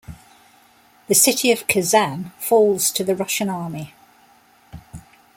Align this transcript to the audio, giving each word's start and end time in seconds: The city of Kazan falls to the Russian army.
The 1.07 1.13
city 1.13 1.51
of 1.51 1.67
Kazan 1.67 2.31
falls 2.39 2.89
to 2.89 3.03
the 3.03 3.15
Russian 3.15 3.49
army. 3.51 3.93